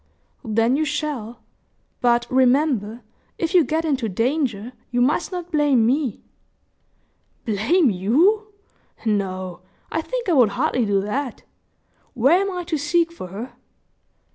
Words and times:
"Then 0.43 0.75
you 0.77 0.83
shall; 0.83 1.43
but, 1.99 2.25
remember, 2.31 3.03
if 3.37 3.53
you 3.53 3.63
get 3.63 3.85
into 3.85 4.09
danger, 4.09 4.73
you 4.89 4.99
must 4.99 5.31
not 5.31 5.51
blame 5.51 5.85
me." 5.85 6.23
"Blame 7.45 7.91
you! 7.91 8.47
No, 9.05 9.61
I 9.91 10.01
think 10.01 10.27
I 10.27 10.33
would 10.33 10.49
hardly 10.57 10.87
do 10.87 11.01
that. 11.01 11.43
Where 12.15 12.41
am 12.41 12.49
I 12.51 12.63
to 12.63 12.79
seek 12.79 13.11
for 13.11 13.27
her?" 13.27 13.53